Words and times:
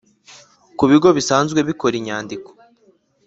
Ku 0.77 0.83
bigo 0.91 1.09
bisanzwe 1.17 1.59
bikora 1.69 1.95
inyandiko 1.99 2.49